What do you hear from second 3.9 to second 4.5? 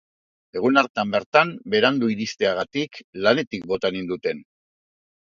ninduten.